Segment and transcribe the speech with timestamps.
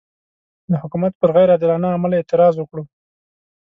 [0.71, 2.83] د حکومت پر غیر عادلانه عمل اعتراض وکړو.